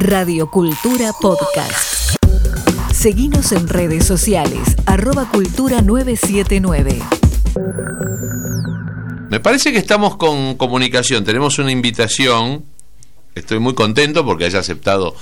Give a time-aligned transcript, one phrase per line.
[0.00, 2.16] Radio Cultura Podcast.
[2.90, 7.02] Seguimos en redes sociales, arroba cultura 979.
[9.28, 12.64] Me parece que estamos con comunicación, tenemos una invitación,
[13.34, 15.14] estoy muy contento porque haya aceptado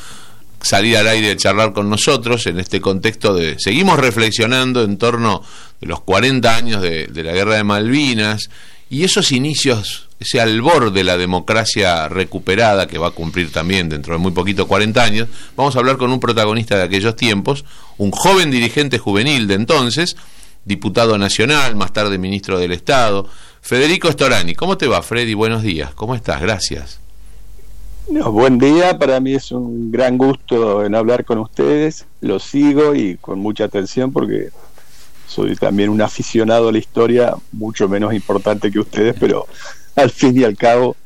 [0.60, 3.56] salir al aire y charlar con nosotros en este contexto de...
[3.58, 5.42] Seguimos reflexionando en torno
[5.80, 8.48] de los 40 años de la guerra de Malvinas
[8.88, 14.14] y esos inicios, ese albor de la democracia recuperada que va a cumplir también dentro
[14.14, 17.64] de muy poquito 40 años, vamos a hablar con un protagonista de aquellos tiempos,
[17.98, 20.16] un joven dirigente juvenil de entonces,
[20.64, 23.28] diputado nacional, más tarde ministro del Estado,
[23.60, 24.54] Federico Storani.
[24.54, 25.34] ¿Cómo te va, Freddy?
[25.34, 25.94] Buenos días.
[25.94, 26.40] ¿Cómo estás?
[26.40, 27.00] Gracias.
[28.10, 32.94] No, buen día, para mí es un gran gusto en hablar con ustedes, lo sigo
[32.94, 34.48] y con mucha atención porque
[35.26, 39.46] soy también un aficionado a la historia, mucho menos importante que ustedes, pero
[39.98, 40.96] al fin y al cabo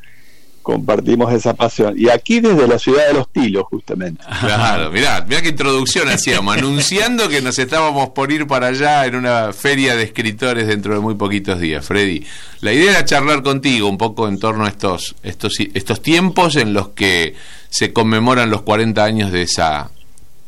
[0.61, 1.93] compartimos esa pasión.
[1.97, 4.23] Y aquí desde la ciudad de los Tilos, justamente.
[4.39, 9.15] Claro, mirá, mirá qué introducción hacíamos, anunciando que nos estábamos por ir para allá en
[9.15, 11.85] una feria de escritores dentro de muy poquitos días.
[11.85, 12.25] Freddy,
[12.61, 16.73] la idea era charlar contigo un poco en torno a estos, estos, estos tiempos en
[16.73, 17.35] los que
[17.69, 19.91] se conmemoran los 40 años de esa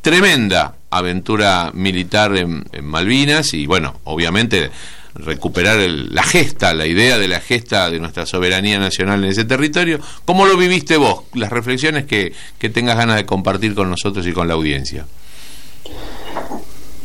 [0.02, 4.70] tremenda aventura militar en, Malvinas y bueno, obviamente
[5.16, 10.00] recuperar la gesta, la idea de la gesta de nuestra soberanía nacional en ese territorio.
[10.26, 11.24] ¿Cómo lo viviste vos?
[11.34, 15.06] Las reflexiones que, que tengas ganas de compartir con nosotros y con la audiencia.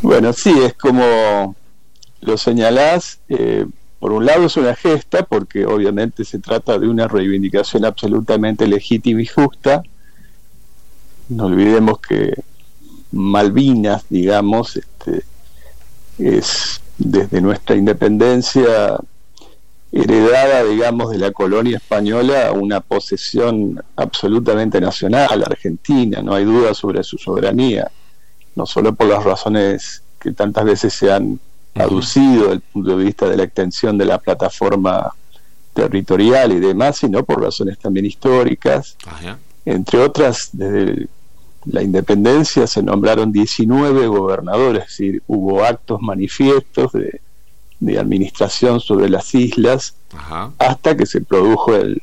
[0.02, 1.55] Bueno, sí, es como
[2.20, 3.20] lo señalás.
[3.28, 3.67] Eh,
[3.98, 9.20] por un lado es una gesta, porque obviamente se trata de una reivindicación absolutamente legítima
[9.22, 9.83] y justa.
[11.28, 12.34] No olvidemos que
[13.12, 15.22] Malvinas, digamos, este,
[16.19, 18.98] es desde nuestra independencia
[19.91, 27.03] heredada, digamos, de la colonia española una posesión absolutamente nacional, argentina, no hay duda sobre
[27.03, 27.91] su soberanía,
[28.55, 31.41] no solo por las razones que tantas veces se han
[31.75, 35.13] aducido desde el punto de vista de la extensión de la plataforma
[35.73, 38.97] territorial y demás, sino por razones también históricas,
[39.64, 41.08] entre otras, desde
[41.67, 47.21] la independencia se nombraron 19 gobernadores, es decir, hubo actos manifiestos de,
[47.98, 49.95] administración sobre las islas
[50.59, 52.01] hasta que se produjo el,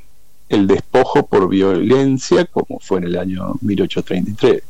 [0.49, 4.63] despojo por violencia, como fue en el año 1833.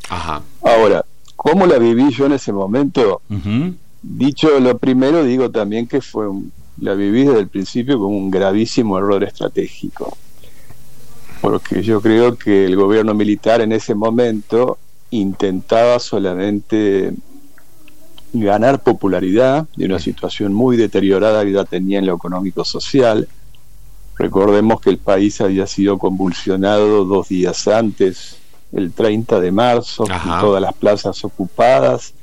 [0.61, 1.05] Ahora,
[1.35, 3.21] ¿cómo la viví yo en ese momento?
[4.01, 6.27] Dicho lo primero, digo también que fue
[6.79, 10.15] la viví desde el principio como un gravísimo error estratégico
[11.41, 14.77] porque yo creo que el gobierno militar en ese momento
[15.11, 17.13] intentaba solamente
[18.33, 23.27] ganar popularidad de una situación muy deteriorada que ya tenía en lo económico-social.
[24.17, 28.37] Recordemos que el país había sido convulsionado dos días antes,
[28.73, 32.13] el 30 de marzo, con todas las plazas ocupadas,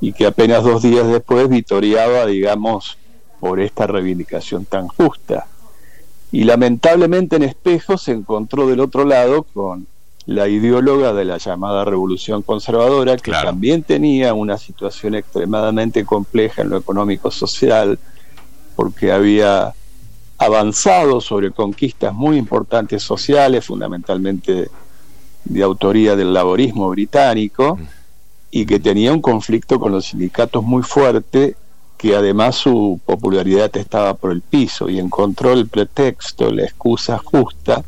[0.00, 2.96] y que apenas dos días después vitoriaba, digamos,
[3.38, 5.46] por esta reivindicación tan justa
[6.32, 9.86] y lamentablemente en Espejo se encontró del otro lado con
[10.26, 16.70] la ideóloga de la llamada revolución conservadora, que también tenía una situación extremadamente compleja en
[16.70, 17.98] lo económico social,
[18.76, 19.74] porque había
[20.38, 24.70] avanzado sobre conquistas muy importantes sociales, fundamentalmente
[25.44, 27.82] de autoría del laborismo británico, mm.
[28.52, 31.56] y que tenía un conflicto con los sindicatos muy fuerte
[32.00, 37.84] que además su popularidad estaba por el piso y encontró el pretexto, la excusa justa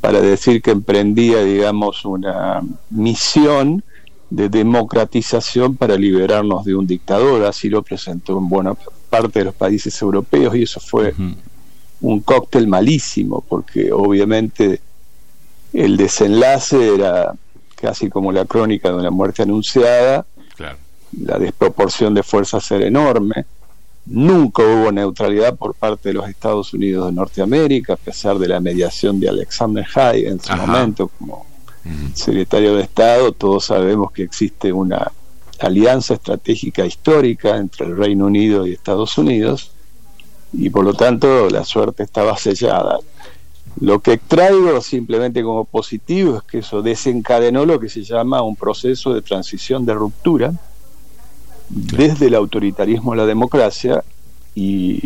[0.00, 2.60] para decir que emprendía, digamos, una
[2.90, 3.84] misión
[4.30, 8.74] de democratización para liberarnos de un dictador, así lo presentó en buena
[9.08, 11.14] parte de los países europeos y eso fue
[12.00, 14.80] un cóctel malísimo, porque obviamente
[15.72, 17.32] el desenlace era
[17.76, 20.26] casi como la crónica de una muerte anunciada,
[21.18, 23.44] la desproporción de fuerzas era enorme.
[24.06, 28.60] Nunca hubo neutralidad por parte de los Estados Unidos de Norteamérica, a pesar de la
[28.60, 31.46] mediación de Alexander Haig en su momento como
[32.14, 33.32] secretario de Estado.
[33.32, 35.12] Todos sabemos que existe una
[35.58, 39.72] alianza estratégica histórica entre el Reino Unido y Estados Unidos
[40.52, 42.98] y por lo tanto la suerte estaba sellada.
[43.80, 48.56] Lo que traigo simplemente como positivo es que eso desencadenó lo que se llama un
[48.56, 50.52] proceso de transición de ruptura
[51.70, 54.04] desde el autoritarismo a la democracia
[54.54, 55.00] y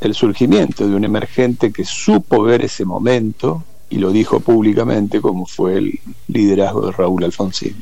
[0.00, 5.46] el surgimiento de un emergente que supo ver ese momento y lo dijo públicamente como
[5.46, 7.74] fue el liderazgo de Raúl Alfonsín.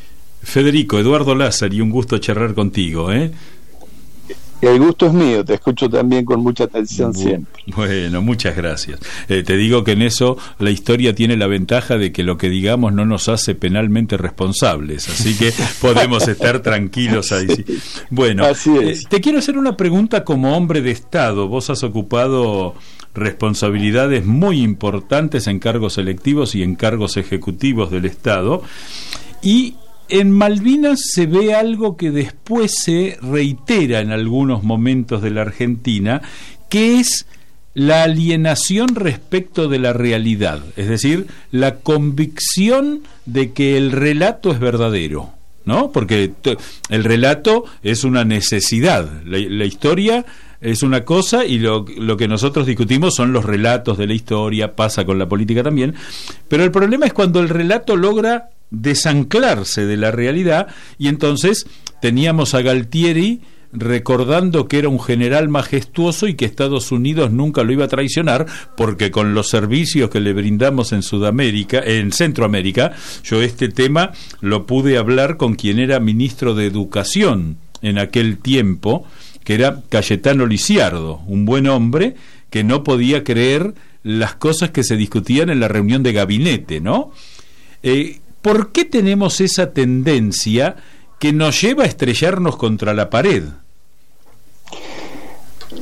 [0.43, 3.13] Federico, Eduardo Lázaro, y un gusto charlar contigo.
[3.13, 3.31] ¿eh?
[4.63, 7.63] El gusto es mío, te escucho también con mucha atención siempre.
[7.75, 9.01] Bueno, muchas gracias.
[9.29, 12.49] Eh, te digo que en eso la historia tiene la ventaja de que lo que
[12.49, 17.65] digamos no nos hace penalmente responsables, así que podemos estar tranquilos ahí.
[18.11, 21.49] Bueno, eh, te quiero hacer una pregunta como hombre de Estado.
[21.49, 22.75] Vos has ocupado
[23.15, 28.63] responsabilidades muy importantes en cargos electivos y en cargos ejecutivos del Estado.
[29.43, 29.75] Y
[30.13, 36.21] en Malvinas se ve algo que después se reitera en algunos momentos de la Argentina,
[36.69, 37.27] que es
[37.73, 44.61] la alienación respecto de la realidad, es decir, la convicción de que el relato es
[44.61, 45.31] verdadero.
[45.65, 45.93] ¿No?
[45.93, 46.33] Porque
[46.89, 49.09] el relato es una necesidad.
[49.25, 50.27] La, historia
[50.61, 55.05] es una cosa y lo, que nosotros discutimos son los relatos de la historia, pasa
[55.05, 55.95] con la política también.
[56.49, 60.67] Pero el problema es cuando el relato logra desanclarse de la realidad
[60.99, 61.67] y entonces
[62.01, 63.43] teníamos a Galtieri
[63.73, 68.47] recordando que era un general majestuoso y que Estados Unidos nunca lo iba a traicionar
[68.77, 72.93] porque con los servicios que le brindamos en Sudamérica, en Centroamérica,
[73.25, 79.07] yo este tema lo pude hablar con quien era ministro de Educación en aquel tiempo,
[79.45, 82.15] que era Cayetano Lisiardo, un buen hombre
[82.51, 87.13] que no podía creer las cosas que se discutían en la reunión de gabinete, ¿no?
[87.83, 90.77] Eh, ¿Por qué tenemos esa tendencia
[91.21, 93.45] que nos lleva a estrellarnos contra la pared?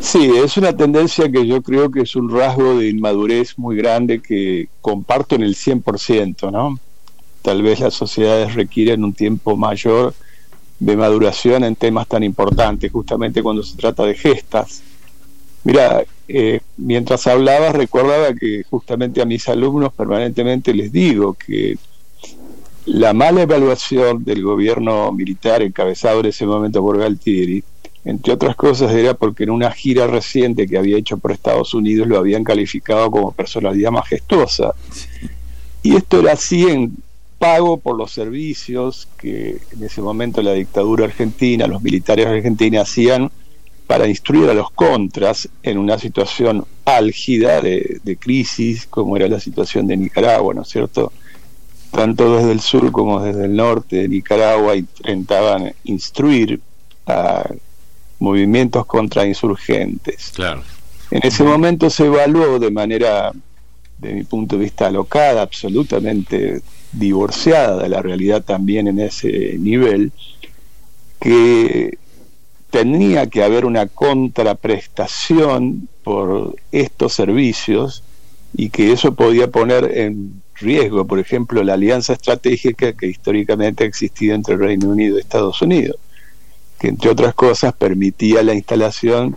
[0.00, 4.20] Sí, es una tendencia que yo creo que es un rasgo de inmadurez muy grande
[4.20, 6.78] que comparto en el 100%, ¿no?
[7.42, 10.14] Tal vez las sociedades requieren un tiempo mayor
[10.78, 14.82] de maduración en temas tan importantes, justamente cuando se trata de gestas.
[15.64, 21.76] Mira, eh, mientras hablaba recordaba que justamente a mis alumnos permanentemente les digo que
[22.86, 27.62] la mala evaluación del gobierno militar encabezado en ese momento por Galtieri,
[28.04, 32.08] entre otras cosas, era porque en una gira reciente que había hecho por Estados Unidos
[32.08, 34.74] lo habían calificado como personalidad majestuosa.
[35.82, 36.96] Y esto era así en
[37.38, 43.30] pago por los servicios que en ese momento la dictadura argentina, los militares argentinos hacían
[43.86, 49.40] para instruir a los contras en una situación álgida de, de crisis como era la
[49.40, 51.12] situación de Nicaragua, ¿no es cierto?
[51.90, 56.60] Tanto desde el sur como desde el norte de Nicaragua intentaban instruir
[57.06, 57.48] a
[58.18, 60.32] movimientos contra insurgentes.
[60.34, 60.62] Claro.
[61.10, 63.32] En ese momento se evaluó de manera,
[63.98, 70.12] de mi punto de vista, alocada, absolutamente divorciada de la realidad también en ese nivel,
[71.18, 71.98] que
[72.70, 78.04] tenía que haber una contraprestación por estos servicios
[78.54, 83.86] y que eso podía poner en riesgo, por ejemplo, la alianza estratégica que históricamente ha
[83.86, 85.96] existido entre el Reino Unido y Estados Unidos,
[86.78, 89.36] que entre otras cosas permitía la instalación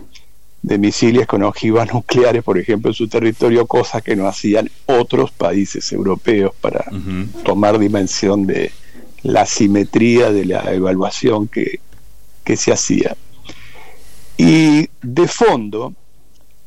[0.62, 5.30] de misiles con ojivas nucleares, por ejemplo, en su territorio, cosa que no hacían otros
[5.30, 6.84] países europeos para
[7.44, 8.72] tomar dimensión de
[9.22, 11.80] la simetría de la evaluación que,
[12.44, 13.16] que se hacía.
[14.36, 15.94] Y de fondo,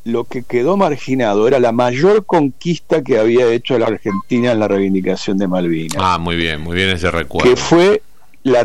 [0.07, 4.67] lo que quedó marginado era la mayor conquista que había hecho la Argentina en la
[4.67, 5.97] reivindicación de Malvinas.
[5.99, 7.49] Ah, muy bien, muy bien ese recuerdo.
[7.49, 8.01] Que fue
[8.43, 8.63] la,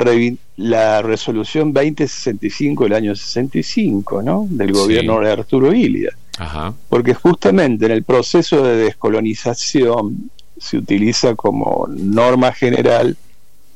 [0.56, 4.47] la resolución 2065 del año 65, ¿no?
[4.49, 6.11] Del gobierno de Arturo Ilia.
[6.39, 6.75] Ajá.
[6.89, 13.17] Porque justamente en el proceso de descolonización se utiliza como norma general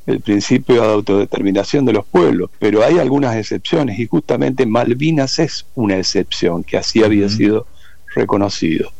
[0.07, 5.65] el principio de autodeterminación de los pueblos, pero hay algunas excepciones y justamente Malvinas es
[5.75, 7.67] una excepción que así había sido
[8.15, 8.91] reconocido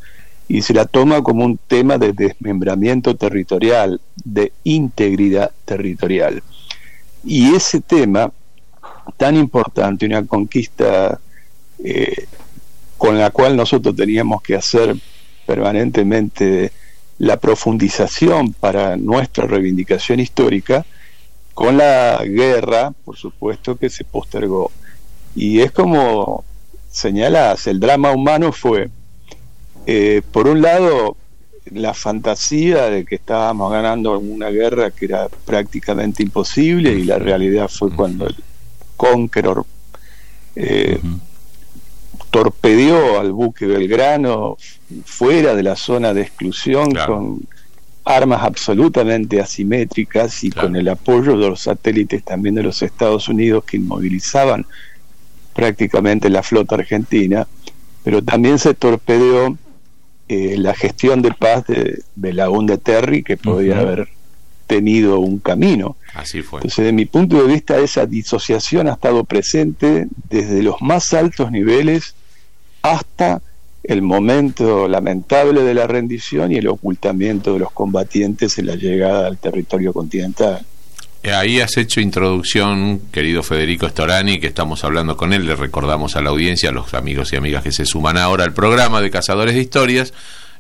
[0.50, 6.42] y se la toma como un tema de desmembramiento territorial, de integridad territorial.
[7.24, 8.32] Y ese tema
[9.18, 11.20] tan importante, una conquista
[11.84, 12.28] eh,
[12.98, 14.96] con la cual nosotros teníamos que hacer
[15.46, 16.72] permanentemente
[17.20, 20.86] la profundización para nuestra reivindicación histórica,
[21.58, 24.72] con la guerra, por supuesto que se postergó.
[25.36, 26.44] Y es como
[26.88, 28.92] señalas, el drama humano fue,
[29.88, 31.18] eh, por un lado,
[31.72, 37.68] la fantasía de que estábamos ganando una guerra que era prácticamente imposible y la realidad
[37.70, 38.36] fue cuando el
[38.96, 39.66] Conqueror
[40.56, 41.02] eh,
[42.30, 44.58] torpedió al buque Belgrano
[45.06, 47.48] fuera de la zona de exclusión con
[48.08, 53.66] armas absolutamente asimétricas y con el apoyo de los satélites también de los Estados Unidos
[53.66, 54.66] que inmovilizaban
[55.54, 57.48] prácticamente la flota argentina,
[58.04, 59.58] pero también se torpedeó
[60.30, 64.08] eh, la gestión de paz de Belaún de Terry, que podía haber
[64.68, 65.98] tenido un camino.
[66.14, 66.60] Así fue.
[66.60, 71.52] Entonces, de mi punto de vista, esa disociación ha estado presente desde los más altos
[71.52, 72.16] niveles
[72.82, 73.42] hasta
[73.88, 79.28] el momento lamentable de la rendición y el ocultamiento de los combatientes en la llegada
[79.28, 80.66] al territorio continental.
[81.24, 86.16] Eh, ahí has hecho introducción, querido Federico Storani, que estamos hablando con él, le recordamos
[86.16, 89.10] a la audiencia, a los amigos y amigas que se suman ahora al programa de
[89.10, 90.14] Cazadores de Historias,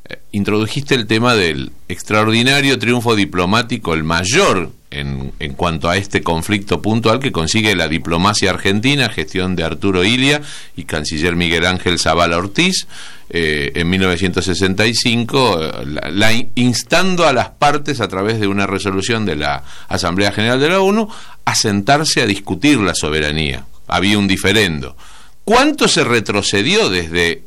[0.09, 6.23] eh, introdujiste el tema del extraordinario triunfo diplomático, el mayor en, en, cuanto a este
[6.23, 10.41] conflicto puntual que consigue la diplomacia argentina, gestión de Arturo Ilia
[10.75, 12.87] y canciller Miguel Ángel Zavala Ortiz,
[13.29, 19.63] eh, en 1965, la, instando a las partes a través de una resolución de la
[19.89, 21.09] Asamblea General de la ONU
[21.43, 23.65] a sentarse a discutir la soberanía.
[23.87, 24.95] Había un diferendo.
[25.43, 27.43] ¿Cuánto se retrocedió desde,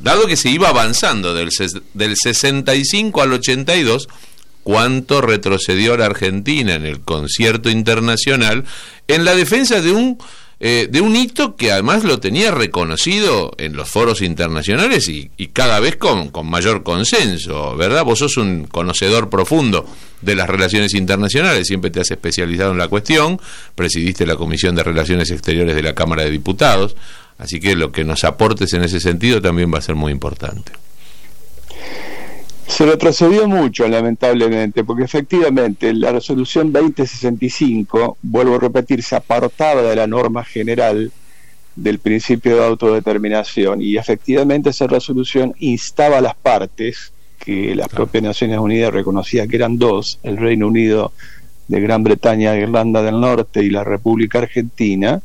[0.00, 1.50] dado que se iba avanzando del,
[1.94, 4.08] del 65 al 82,
[4.62, 8.64] cuánto retrocedió la Argentina en el concierto internacional
[9.08, 10.18] en la defensa de un
[10.60, 15.80] eh, de un hito que además lo tenía reconocido en los foros internacionales y, cada
[15.80, 18.04] vez con, con, mayor consenso, ¿verdad?
[18.04, 19.84] Vos sos un conocedor profundo
[20.22, 23.40] de las relaciones internacionales, siempre te has especializado en la cuestión,
[23.74, 26.96] presidiste la Comisión de Relaciones Exteriores de la Cámara de Diputados,
[27.38, 30.72] así que lo que nos aportes en ese sentido también va a ser muy importante.
[32.66, 39.94] Se retrocedió mucho, lamentablemente, porque efectivamente la resolución 2065, vuelvo a repetir, se apartaba de
[39.94, 41.12] la norma general
[41.76, 48.24] del principio de autodeterminación y efectivamente esa resolución instaba a las partes, que las propias
[48.24, 51.12] Naciones Unidas reconocía que eran dos, el Reino Unido
[51.68, 55.20] de Gran Bretaña, Irlanda del Norte y la República Argentina,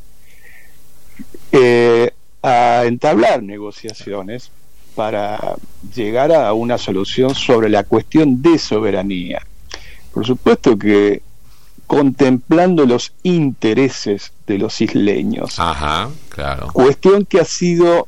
[1.52, 4.52] eh, a entablar negociaciones
[4.96, 5.56] para
[5.96, 9.46] llegar a una solución sobre la cuestión de soberanía.
[10.14, 11.22] Por supuesto que
[11.88, 15.60] contemplando los intereses de los isleños.
[15.60, 16.68] Ajá, claro.
[16.72, 18.08] Cuestión que ha sido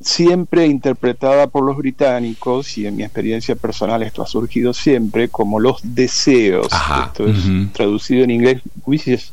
[0.00, 5.60] siempre interpretada por los británicos y en mi experiencia personal esto ha surgido siempre como
[5.60, 6.68] los deseos.
[7.06, 9.32] Esto es traducido en inglés wishes,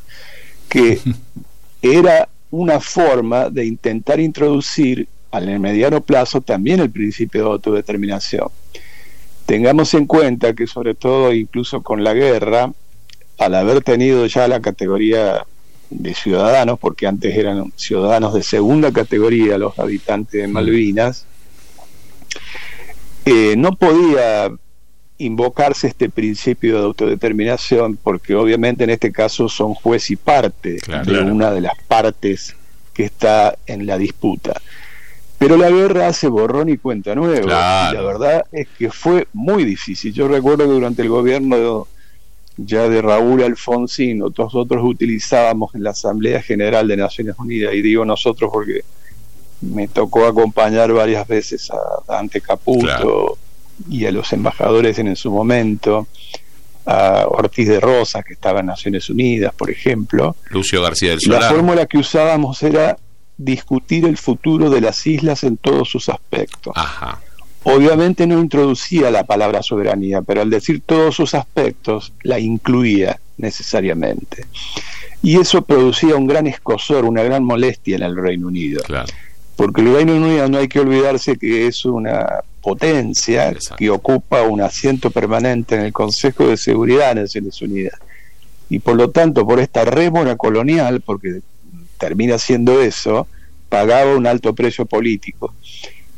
[0.69, 0.99] que
[1.81, 8.47] era una forma de intentar introducir al mediano plazo también el principio de autodeterminación.
[9.47, 12.71] Tengamos en cuenta que sobre todo incluso con la guerra,
[13.39, 15.47] al haber tenido ya la categoría
[15.89, 21.25] de ciudadanos, porque antes eran ciudadanos de segunda categoría los habitantes de Malvinas,
[23.25, 24.51] eh, no podía
[25.17, 31.21] invocarse este principio de autodeterminación porque obviamente en este caso son juez y parte de
[31.21, 32.55] una de las partes
[32.93, 34.59] que está en la disputa.
[35.37, 37.89] Pero la guerra hace borrón y cuenta nueva.
[37.91, 40.13] Y la verdad es que fue muy difícil.
[40.13, 41.87] Yo recuerdo que durante el gobierno
[42.57, 48.05] ya de Raúl Alfonsín, nosotros utilizábamos en la Asamblea General de Naciones Unidas, y digo
[48.05, 48.83] nosotros porque
[49.61, 51.77] me tocó acompañar varias veces a
[52.07, 53.37] Dante Caputo
[53.89, 56.07] y a los embajadores en, su momento,
[56.85, 60.35] a Ortiz de Rosa, que estaba en Naciones Unidas, por ejemplo.
[60.49, 61.41] Lucio García del Solar.
[61.41, 62.97] La fórmula que usábamos era
[63.37, 66.73] discutir el futuro de las islas en todos sus aspectos.
[67.63, 74.45] Obviamente no introducía la palabra soberanía, pero al decir todos sus aspectos la incluía necesariamente.
[75.21, 78.83] Y eso producía un gran escosor, una gran molestia en el Reino Unido.
[79.55, 84.61] Porque el Reino Unido no hay que olvidarse que es una potencia que ocupa un
[84.61, 87.99] asiento permanente en el Consejo de Seguridad de Naciones Unidas.
[88.69, 91.41] Y por lo tanto, por esta rémora colonial, porque
[91.99, 93.27] termina siendo eso,
[93.67, 95.53] pagaba un alto precio político.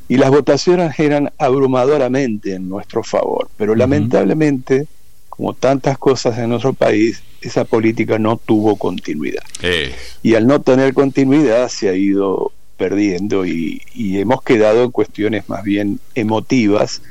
[0.08, 4.86] Y las votaciones eran abrumadoramente en nuestro favor, pero lamentablemente,
[5.30, 9.44] como tantas cosas en nuestro país, esa política no tuvo continuidad.
[9.64, 9.92] Eh.
[10.22, 15.48] Y al no tener continuidad se ha ido perdiendo y, y hemos quedado en cuestiones
[15.50, 17.02] más bien emotivas,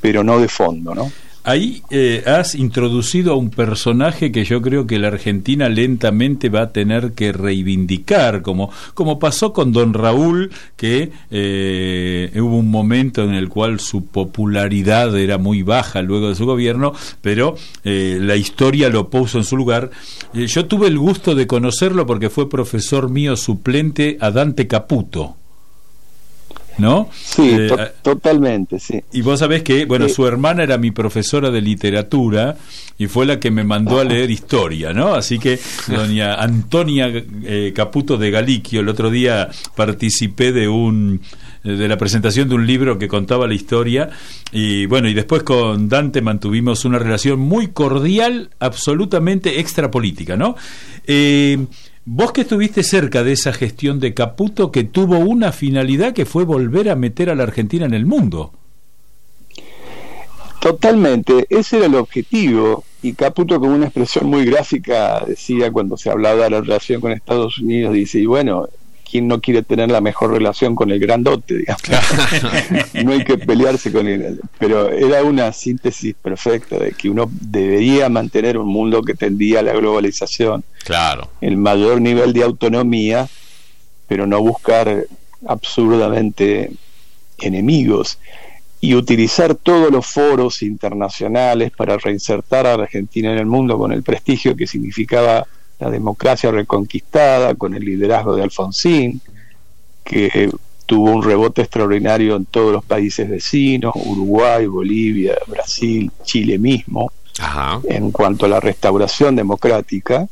[0.00, 1.10] pero no de fondo, ¿no?
[1.44, 6.62] Ahí eh, has introducido a un personaje que yo creo que la Argentina lentamente va
[6.62, 13.24] a tener que reivindicar, como, como pasó con don Raúl, que eh, hubo un momento
[13.24, 18.36] en el cual su popularidad era muy baja luego de su gobierno, pero eh, la
[18.36, 19.90] historia lo puso en su lugar.
[20.32, 25.41] yo tuve el gusto de conocerlo porque fue profesor mío suplente a Dante Caputo.
[26.78, 27.08] ¿No?
[27.12, 27.70] Sí, eh,
[28.02, 29.02] totalmente, sí.
[29.12, 32.56] Y vos sabés que, bueno, su hermana era mi profesora de literatura
[32.98, 35.14] y fue la que me mandó a leer historia, ¿no?
[35.14, 37.10] Así que doña Antonia
[37.44, 41.20] eh, Caputo de Galiquio, el otro día participé de un
[41.64, 44.10] de la presentación de un libro que contaba la historia
[44.50, 50.56] y bueno, y después con Dante mantuvimos una relación muy cordial, absolutamente extrapolítica, ¿no?
[51.06, 51.66] Eh,
[52.04, 56.44] Vos que estuviste cerca de esa gestión de Caputo que tuvo una finalidad que fue
[56.44, 58.52] volver a meter a la Argentina en el mundo.
[60.60, 62.82] Totalmente, ese era el objetivo.
[63.02, 67.12] Y Caputo, con una expresión muy gráfica, decía cuando se hablaba de la relación con
[67.12, 68.68] Estados Unidos, dice, y bueno,
[69.12, 71.58] ¿quién no quiere tener la mejor relación con el grandote?
[71.58, 71.82] Digamos?
[73.04, 74.40] no hay que pelearse con él.
[74.58, 79.62] Pero era una síntesis perfecta de que uno debería mantener un mundo que tendía a
[79.62, 80.64] la globalización.
[80.82, 81.28] Claro.
[81.42, 83.28] El mayor nivel de autonomía,
[84.08, 85.04] pero no buscar
[85.46, 86.72] absurdamente
[87.38, 88.18] enemigos
[88.80, 94.02] y utilizar todos los foros internacionales para reinsertar a Argentina en el mundo con el
[94.02, 95.46] prestigio que significaba
[95.82, 99.20] la democracia reconquistada con el liderazgo de Alfonsín,
[100.04, 100.50] que
[100.86, 107.10] tuvo un rebote extraordinario en todos los países vecinos, Uruguay, Bolivia, Brasil, Chile mismo,
[107.84, 110.28] en cuanto a la restauración democrática,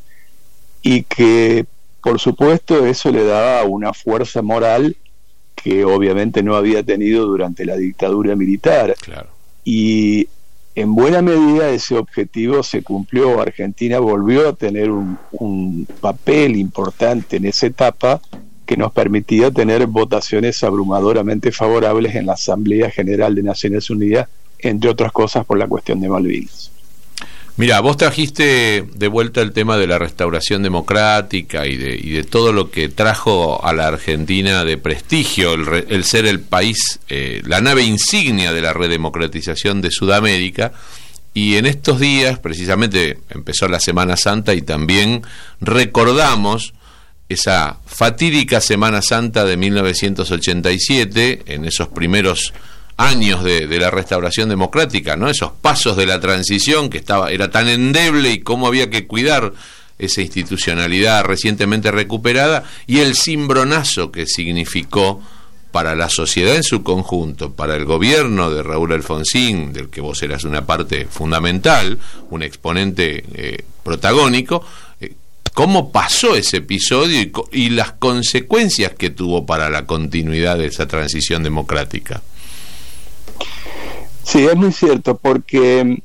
[0.82, 1.66] y que
[2.00, 4.96] por supuesto eso le daba una fuerza moral
[5.56, 8.94] que obviamente no había tenido durante la dictadura militar.
[9.64, 10.28] Y
[10.74, 13.40] en buena medida ese objetivo se cumplió.
[13.40, 18.20] Argentina volvió a tener un, papel importante en esa etapa
[18.64, 24.28] que nos permitía tener votaciones abrumadoramente favorables en la Asamblea General de Naciones Unidas,
[24.60, 26.69] entre otras cosas por la cuestión de Malvinas.
[27.60, 32.24] Mira, vos trajiste de vuelta el tema de la restauración democrática y de, y de
[32.24, 37.60] todo lo que trajo a la Argentina de prestigio, el, ser el país, eh, la
[37.60, 40.72] nave insignia de la redemocratización de Sudamérica.
[41.34, 45.20] Y en estos días, precisamente, empezó la Semana Santa y también
[45.60, 46.72] recordamos
[47.28, 52.54] esa fatídica Semana Santa de 1987, en esos primeros
[53.00, 55.30] años de, la restauración democrática, ¿no?
[55.30, 59.54] Esos pasos de la transición que estaba, era tan endeble y cómo había que cuidar
[59.98, 65.22] esa institucionalidad recientemente recuperada y el cimbronazo que significó
[65.72, 70.22] para la sociedad en su conjunto, para el gobierno de Raúl Alfonsín, del que vos
[70.22, 74.62] eras una parte fundamental, un exponente eh, protagónico,
[75.00, 75.14] eh,
[75.54, 81.42] cómo pasó ese episodio y las consecuencias que tuvo para la continuidad de esa transición
[81.42, 82.20] democrática.
[84.22, 85.96] Sí, es muy cierto, porque mm,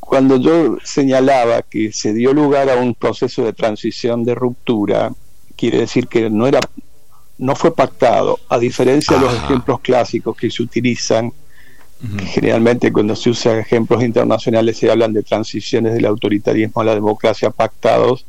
[0.00, 5.12] cuando yo señalaba que se dio lugar a un proceso de transición de ruptura,
[5.56, 6.60] quiere decir que no era
[7.36, 11.32] no fue pactado, a diferencia de los ejemplos clásicos que se utilizan,
[12.26, 17.50] generalmente cuando se usan ejemplos internacionales se hablan de transiciones del autoritarismo a la democracia
[17.50, 18.24] pactados,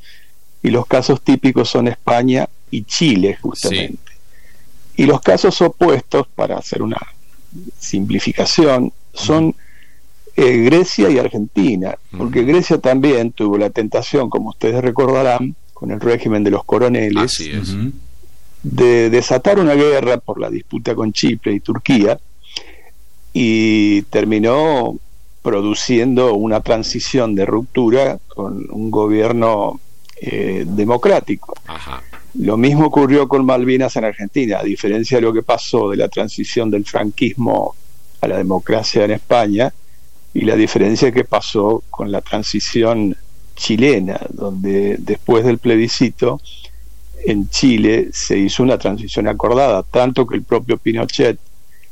[0.63, 4.13] y los casos típicos son España y Chile, justamente.
[4.95, 6.97] Y los casos opuestos, para hacer una
[7.79, 9.55] simplificación son
[10.35, 15.99] eh, Grecia y Argentina, porque Grecia también tuvo la tentación, como ustedes recordarán, con el
[15.99, 17.41] régimen de los coroneles,
[18.63, 22.19] de desatar una guerra por la disputa con Chipre y Turquía,
[23.31, 24.97] y terminó
[25.41, 29.79] produciendo una transición de ruptura con un gobierno
[30.19, 31.53] eh, democrático.
[32.39, 36.09] Lo mismo ocurrió con Malvinas en Argentina, a diferencia de lo que pasó de la
[36.09, 37.75] transición del franquismo
[38.21, 39.73] a la democracia en España
[40.33, 43.15] y la diferencia que pasó con la transición
[43.55, 46.41] chilena, donde después del plebiscito
[47.25, 51.39] en Chile se hizo una transición acordada, tanto que el propio Pinochet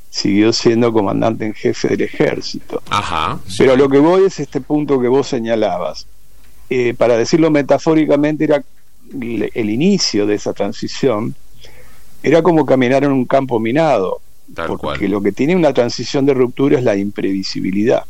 [0.09, 2.83] siguió siendo comandante en jefe del ejército.
[3.57, 6.05] Pero lo que voy es este punto que vos señalabas.
[6.69, 8.63] Eh, para decirlo metafóricamente, era
[9.11, 11.35] el inicio de esa transición
[12.21, 14.21] era como caminar en un campo minado,
[14.79, 18.05] porque lo que tiene una transición de ruptura es la imprevisibilidad,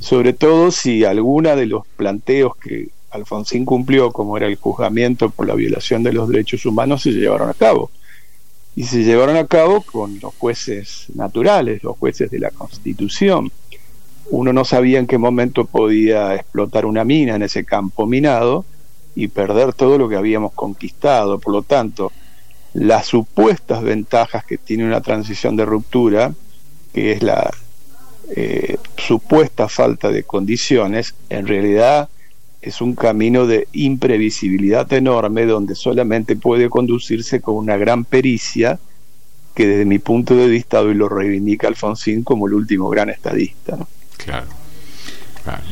[0.00, 5.46] sobre todo si alguna de los planteos que Alfonsín cumplió, como era el juzgamiento por
[5.46, 7.90] la violación de los derechos humanos, se llevaron a cabo.
[8.76, 13.50] Y se llevaron a cabo con los jueces naturales, los jueces de la Constitución.
[14.30, 18.64] Uno no sabía en qué momento podía explotar una mina en ese campo minado,
[19.14, 21.38] y perder todo lo que habíamos conquistado.
[21.38, 22.12] Por lo tanto,
[22.74, 26.32] las supuestas ventajas que tiene una transición de ruptura,
[26.92, 27.50] que es la
[28.34, 32.08] eh, supuesta falta de condiciones, en realidad
[32.62, 38.78] es un camino de imprevisibilidad enorme donde solamente puede conducirse con una gran pericia
[39.54, 43.78] que desde mi punto de vista hoy lo reivindica Alfonsín como el último gran estadista.
[44.18, 44.46] Claro,
[45.42, 45.62] claro.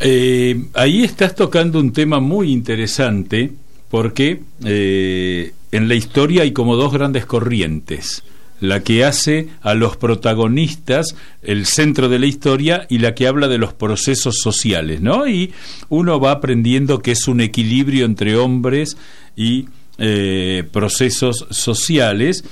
[0.00, 3.52] Eh, ahí estás tocando un tema muy interesante
[3.90, 8.22] porque eh, en la historia hay como dos grandes corrientes.
[8.60, 13.46] la que hace a los protagonistas el centro de la historia y la que habla
[13.46, 15.28] de los procesos sociales, ¿no?
[15.28, 15.52] Y
[15.90, 18.96] uno va aprendiendo que es un equilibrio entre hombres
[19.36, 19.66] y
[19.98, 22.42] eh, procesos sociales.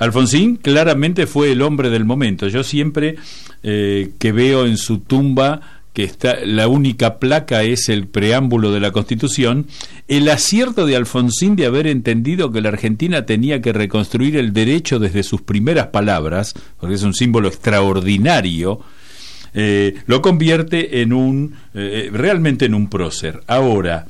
[0.00, 2.48] Alfonsín claramente fue el hombre del momento.
[2.48, 3.14] Yo siempre
[3.62, 8.90] que veo en su tumba que está la única placa es el preámbulo de la
[8.90, 9.68] Constitución,
[10.08, 14.98] el acierto de Alfonsín de haber entendido que la Argentina tenía que reconstruir el derecho
[14.98, 18.80] desde sus primeras palabras, porque es un símbolo extraordinario,
[19.54, 23.42] eh, lo convierte en un eh, realmente en un prócer.
[23.46, 24.06] Ahora,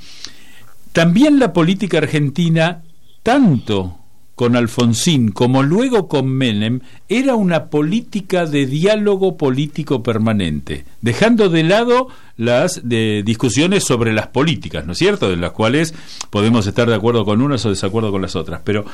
[0.95, 2.83] también la política argentina
[3.23, 3.99] tanto
[4.35, 11.63] con Alfonsín como luego con Menem era una política de diálogo político permanente, dejando de
[11.63, 15.95] lado las de discusiones sobre las políticas, ¿no es cierto?, de las cuales
[16.31, 18.85] podemos estar de acuerdo con unas o desacuerdo con las otras, pero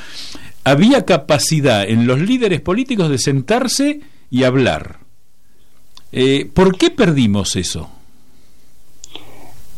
[0.64, 4.00] había capacidad en los líderes políticos de sentarse
[4.30, 4.98] y hablar.
[6.12, 7.90] Eh, ¿Por qué perdimos eso?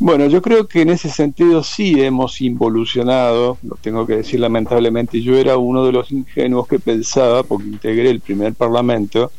[0.04, 5.22] Bueno, yo creo que en ese sentido sí hemos involucionado, lo tengo que decir lamentablemente,
[5.22, 9.30] yo era uno de los ingenuos que pensaba, porque integré el primer parlamento,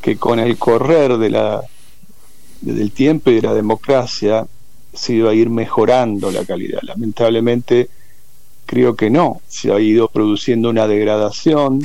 [0.00, 1.62] que con el correr de la,
[2.60, 4.46] del tiempo y de la democracia
[4.94, 6.78] se iba a ir mejorando la calidad.
[6.82, 7.90] Lamentablemente
[8.66, 11.80] creo que no, se ha ido produciendo una degradación,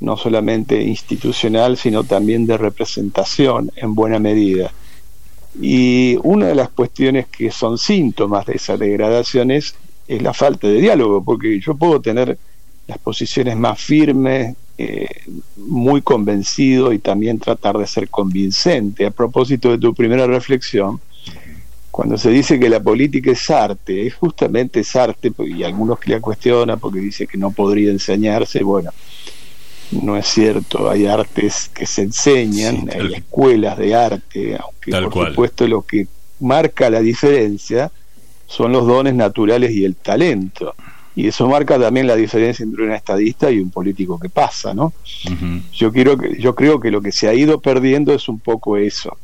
[0.00, 4.72] no solamente institucional, sino también de representación en buena medida.
[5.60, 9.74] Y una de las cuestiones que son síntomas de esa degradación es,
[10.06, 12.36] la falta de diálogo, porque yo puedo tener
[12.86, 15.08] las posiciones más firmes, eh,
[15.56, 19.06] muy convencido y también tratar de ser convincente.
[19.06, 21.00] A propósito de tu primera reflexión,
[21.90, 26.10] cuando se dice que la política es arte, es justamente es arte, y algunos que
[26.10, 28.90] la cuestionan porque dice que no podría enseñarse, bueno,
[29.90, 35.66] no es cierto, hay artes que se enseñan, hay escuelas de arte, aunque por supuesto
[35.68, 36.06] lo que
[36.40, 37.90] marca la diferencia
[38.46, 40.74] son los dones naturales y el talento.
[41.16, 44.92] Y eso marca también la diferencia entre un estadista y un político que pasa, ¿no?
[45.72, 48.76] Yo quiero que yo creo que lo que se ha ido perdiendo es un poco
[48.76, 49.16] eso.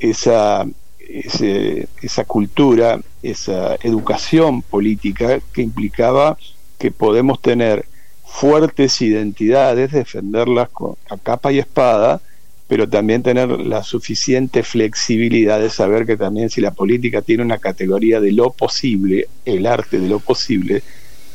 [0.00, 0.66] Esa
[1.08, 6.38] esa cultura, esa educación política que implicaba
[6.78, 7.84] que podemos tener
[8.32, 12.20] fuertes identidades, defenderlas con, a capa y espada,
[12.66, 17.58] pero también tener la suficiente flexibilidad de saber que también si la política tiene una
[17.58, 20.82] categoría de lo posible, el arte de lo posible,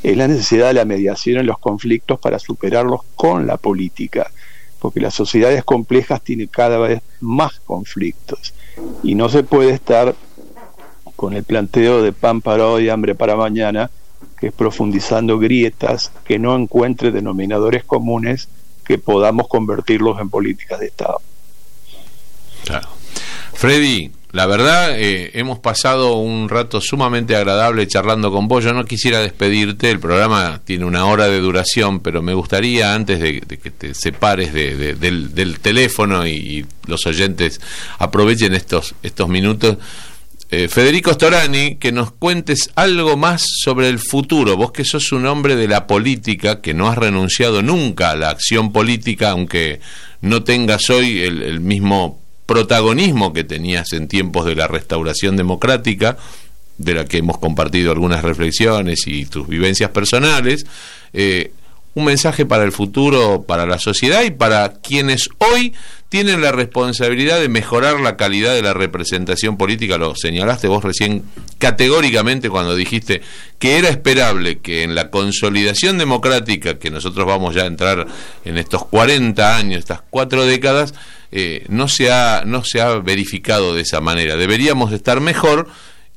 [0.02, 4.32] es la necesidad de la mediación en los conflictos para superarlos con la política,
[4.80, 8.56] porque las sociedades complejas tienen cada vez más conflictos.
[9.04, 10.16] Y no se puede estar
[11.16, 13.92] con el planteo de pan para hoy, hambre para mañana,
[14.40, 18.50] que profundizando grietas, que no encuentre denominadores comunes
[18.86, 21.22] que podamos convertirlos en políticas de Estado.
[22.64, 22.88] Claro.
[23.54, 28.64] Freddy, la verdad, eh, hemos pasado un rato sumamente agradable charlando con vos.
[28.64, 33.20] Yo no quisiera despedirte, el programa tiene una hora de duración, pero me gustaría, antes
[33.20, 37.60] de, que te separes del, teléfono y, los oyentes
[38.00, 39.78] aprovechen estos, estos minutos,
[40.50, 44.56] eh, Federico Storani, que nos cuentes algo más sobre el futuro.
[44.56, 48.30] Vos que sos un hombre de la política, que no has renunciado nunca a la
[48.30, 49.82] acción política, aunque
[50.22, 56.18] no tengas hoy el, mismo protagonismo que tenías en tiempos de la restauración democrática,
[56.78, 60.66] de la que hemos compartido algunas reflexiones y tus vivencias personales.
[61.12, 61.52] Eh,
[61.98, 65.74] un mensaje para el futuro, para la sociedad y para quienes hoy
[66.10, 69.98] tienen la responsabilidad de mejorar la calidad de la representación política.
[69.98, 71.24] Lo señalaste vos recién
[71.58, 73.24] categóricamente cuando dijiste
[73.58, 78.06] que era esperable que en la consolidación democrática, que nosotros vamos ya a entrar
[78.46, 80.94] en estos 40 años, estas cuatro décadas,
[81.32, 84.38] eh, no, se ha, no se ha verificado de esa manera.
[84.38, 85.68] Deberíamos estar mejor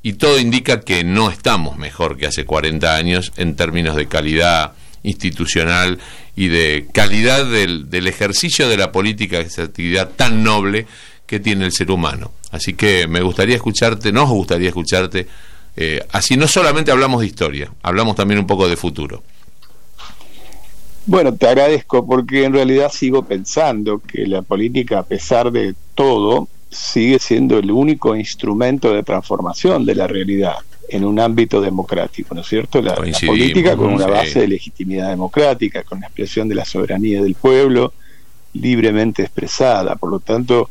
[0.03, 4.75] y todo indica que no estamos mejor que hace 40 años en términos de calidad
[5.03, 5.99] institucional
[6.37, 10.87] y de calidad del, ejercicio de la política, esa actividad tan noble
[11.27, 12.33] que tiene el ser humano.
[12.51, 15.27] Así que me gustaría escucharte, nos gustaría escucharte,
[15.77, 19.23] eh, así no solamente hablamos de historia, hablamos también un poco de futuro.
[21.07, 26.49] Bueno, te agradezco porque en realidad sigo pensando que la política, a pesar de todo,
[26.71, 30.57] sigue siendo el único instrumento de transformación de la realidad
[30.91, 32.83] en un ámbito democrático, ¿no es cierto?
[32.83, 37.35] La, política con una base de legitimidad democrática, con la expresión de la soberanía del
[37.35, 37.93] pueblo
[38.55, 39.95] libremente expresada.
[39.97, 40.71] Por lo tanto,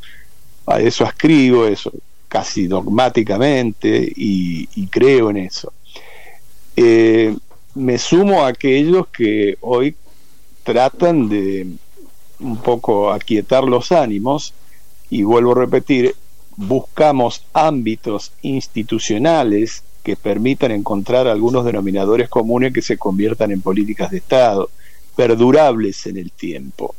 [0.65, 1.91] a eso ascribo, eso
[2.27, 5.73] casi dogmáticamente y, creo en eso.
[6.75, 7.35] Eh,
[7.75, 9.95] me sumo a aquellos que hoy
[10.63, 11.67] tratan de
[12.39, 14.53] un poco aquietar los ánimos
[15.09, 16.15] y vuelvo a repetir,
[16.55, 24.17] buscamos ámbitos institucionales que permitan encontrar algunos denominadores comunes que se conviertan en políticas de
[24.17, 24.71] Estado,
[25.15, 26.95] perdurables en el tiempo.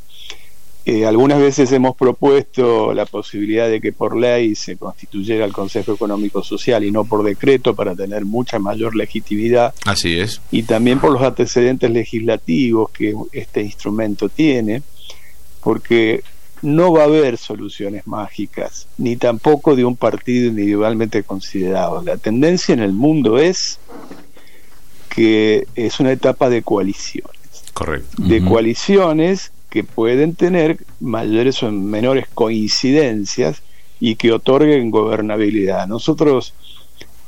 [0.85, 5.91] Eh, algunas veces hemos propuesto la posibilidad de que por ley se constituyera el Consejo
[5.91, 9.73] Económico Social y no por decreto para tener mucha mayor legitimidad.
[9.85, 10.39] Así es.
[10.49, 14.83] Y también por los antecedentes legislativos que este instrumento tiene,
[15.61, 16.23] porque
[16.61, 22.01] no va a haber soluciones mágicas, ni tampoco de un partido individualmente considerado.
[22.03, 23.79] La tendencia en el mundo es
[25.09, 27.31] que es una etapa de coaliciones.
[27.73, 28.21] Correcto.
[28.21, 33.61] De coaliciones que pueden tener mayores o menores coincidencias
[33.99, 35.87] y que otorguen gobernabilidad.
[35.87, 36.53] Nosotros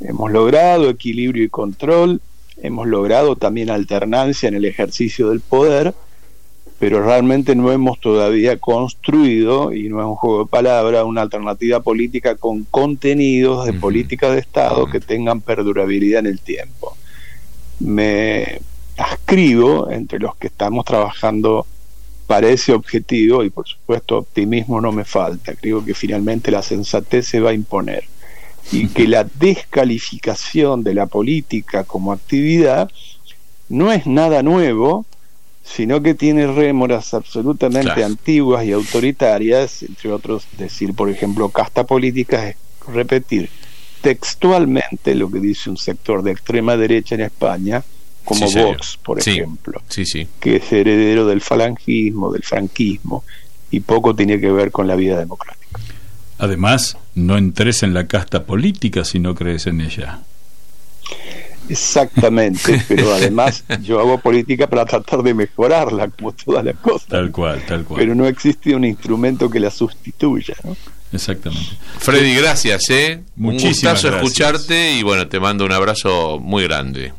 [0.01, 2.21] hemos logrado equilibrio y control,
[2.57, 5.93] hemos logrado también alternancia en el ejercicio del poder,
[6.83, 11.79] pero realmente no hemos todavía construido, y no es un juego de palabras, una alternativa
[11.79, 16.97] política con contenidos de política de Estado que tengan perdurabilidad en el tiempo.
[17.79, 18.59] Me
[18.97, 21.65] ascribo entre los que estamos trabajando
[22.27, 25.55] para ese objetivo y por supuesto optimismo no me falta.
[25.55, 28.03] Creo que finalmente la sensatez se va a imponer
[28.73, 32.91] y que la descalificación de la política como actividad
[33.69, 35.05] no es nada nuevo,
[35.63, 42.49] sino que tiene rémoras absolutamente antiguas y autoritarias, entre otros decir, por ejemplo, casta política
[42.49, 43.49] es repetir
[44.02, 47.82] textualmente lo que dice un sector de extrema derecha en España,
[48.26, 49.82] como Vox, por ejemplo,
[50.39, 53.23] que es heredero del falangismo, del franquismo,
[53.71, 55.80] y poco tiene que ver con la vida democrática.
[56.38, 60.19] Además, no entres en la casta política si no crees en ella.
[61.69, 67.08] Exactamente, pero además yo hago política para tratar de mejorarla, como todas las cosas.
[67.08, 67.99] Tal cual, tal cual.
[67.99, 70.56] Pero no existe un instrumento que la sustituya.
[70.63, 70.76] ¿no?
[71.12, 71.78] Exactamente.
[71.99, 73.21] Freddy, gracias, ¿eh?
[73.36, 77.13] Muchísimas un gustazo escucharte y bueno, te mando un abrazo muy grande.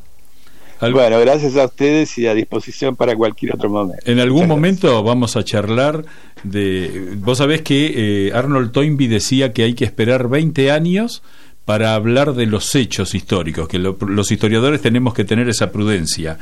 [0.80, 4.02] Bueno, gracias a ustedes y a disposición para cualquier otro momento.
[4.04, 6.04] En algún momento vamos a charlar
[6.42, 7.14] de...
[7.16, 11.22] Vos sabés que eh, Arnold Toynbee decía que hay que esperar 20 años
[11.64, 16.38] para hablar de los hechos históricos, que los historiadores tenemos que tener esa prudencia.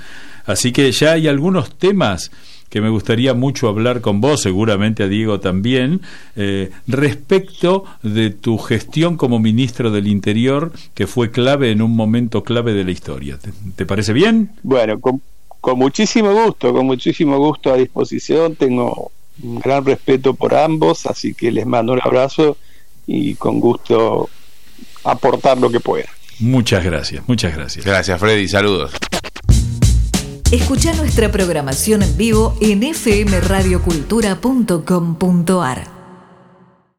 [0.47, 2.31] Así que ya hay algunos temas
[2.69, 6.01] que me gustaría mucho hablar con vos, seguramente a Diego también,
[6.37, 12.43] eh, respecto de tu gestión como ministro del Interior, que fue clave en un momento
[12.43, 13.39] clave de la historia.
[13.77, 14.53] ¿Te, parece bien?
[14.63, 15.21] Bueno, con,
[15.61, 18.57] con muchísimo gusto, con muchísimo gusto a disposición.
[18.57, 22.57] Tengo un gran respeto por ambos, así que les mando un abrazo
[23.07, 24.31] y con gusto
[25.05, 26.07] aportar lo que pueda.
[26.41, 27.85] Muchas gracias, muchas gracias.
[27.85, 28.49] Gracias, Freddy.
[28.49, 28.93] Saludos.
[30.51, 35.92] Escucha nuestra programación en vivo en fmradiocultura.com.ar.